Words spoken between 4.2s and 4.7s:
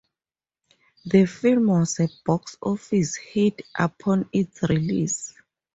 its